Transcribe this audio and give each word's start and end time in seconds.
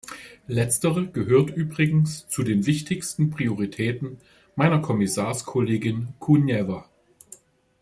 Letztere 0.47 1.05
gehört 1.09 1.51
übrigens 1.55 2.27
zu 2.27 2.41
den 2.41 2.65
wichtigsten 2.65 3.29
Prioritäten 3.29 4.17
meiner 4.55 4.79
Kommissarskollegin 4.81 6.15
Kuneva. 6.17 6.89